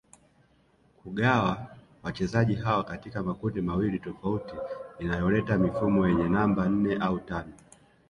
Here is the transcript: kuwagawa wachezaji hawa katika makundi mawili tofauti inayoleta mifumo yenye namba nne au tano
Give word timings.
kuwagawa 1.03 1.67
wachezaji 2.03 2.55
hawa 2.55 2.83
katika 2.83 3.23
makundi 3.23 3.61
mawili 3.61 3.99
tofauti 3.99 4.53
inayoleta 4.99 5.57
mifumo 5.57 6.07
yenye 6.07 6.29
namba 6.29 6.69
nne 6.69 6.95
au 6.95 7.19
tano 7.19 7.53